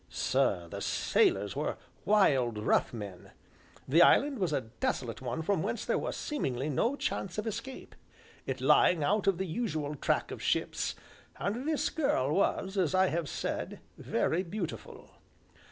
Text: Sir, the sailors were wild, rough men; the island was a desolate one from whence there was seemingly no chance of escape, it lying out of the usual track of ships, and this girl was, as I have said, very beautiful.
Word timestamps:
Sir, 0.09 0.67
the 0.67 0.81
sailors 0.81 1.55
were 1.55 1.77
wild, 2.05 2.57
rough 2.57 2.91
men; 2.91 3.29
the 3.87 4.01
island 4.01 4.39
was 4.39 4.51
a 4.51 4.61
desolate 4.61 5.21
one 5.21 5.43
from 5.43 5.61
whence 5.61 5.85
there 5.85 5.99
was 5.99 6.17
seemingly 6.17 6.69
no 6.69 6.95
chance 6.95 7.37
of 7.37 7.45
escape, 7.45 7.93
it 8.47 8.59
lying 8.61 9.03
out 9.03 9.27
of 9.27 9.37
the 9.37 9.45
usual 9.45 9.93
track 9.93 10.31
of 10.31 10.41
ships, 10.41 10.95
and 11.37 11.67
this 11.69 11.91
girl 11.91 12.33
was, 12.33 12.79
as 12.79 12.95
I 12.95 13.09
have 13.09 13.29
said, 13.29 13.79
very 13.95 14.41
beautiful. 14.41 15.07